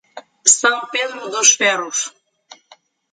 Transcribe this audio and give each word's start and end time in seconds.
São 0.55 0.87
Pedro 0.91 1.29
dos 1.29 1.51
Ferros 1.59 1.99